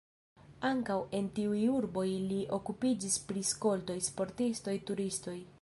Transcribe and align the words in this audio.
Ankaŭ 0.69 0.95
en 1.17 1.27
tiuj 1.41 1.59
urboj 1.75 2.07
li 2.31 2.41
okupiĝis 2.59 3.21
pri 3.29 3.47
skoltoj, 3.53 4.03
sportistoj, 4.11 4.79
turistoj. 4.93 5.41